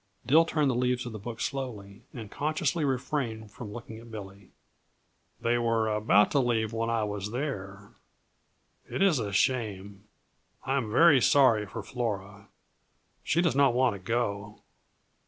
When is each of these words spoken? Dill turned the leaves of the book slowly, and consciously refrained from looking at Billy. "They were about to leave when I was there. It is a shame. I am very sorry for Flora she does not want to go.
Dill 0.25 0.45
turned 0.45 0.67
the 0.67 0.73
leaves 0.73 1.05
of 1.05 1.11
the 1.11 1.19
book 1.19 1.39
slowly, 1.39 2.01
and 2.11 2.31
consciously 2.31 2.83
refrained 2.83 3.51
from 3.51 3.71
looking 3.71 3.99
at 3.99 4.09
Billy. 4.09 4.49
"They 5.39 5.59
were 5.59 5.87
about 5.89 6.31
to 6.31 6.39
leave 6.39 6.73
when 6.73 6.89
I 6.89 7.03
was 7.03 7.29
there. 7.29 7.91
It 8.89 9.03
is 9.03 9.19
a 9.19 9.31
shame. 9.31 10.05
I 10.65 10.77
am 10.77 10.91
very 10.91 11.21
sorry 11.21 11.67
for 11.67 11.83
Flora 11.83 12.47
she 13.23 13.43
does 13.43 13.55
not 13.55 13.75
want 13.75 13.93
to 13.93 13.99
go. 13.99 14.63